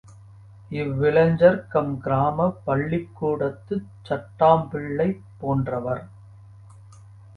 [0.71, 6.03] இவ்விளைஞர் கம் கிராமப் பள்ளிக்கூடத்துச் சட்டாம்பிள்ளைப் போன்றவர்.